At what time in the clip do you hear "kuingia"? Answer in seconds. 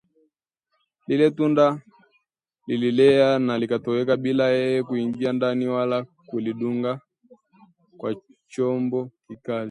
4.87-5.33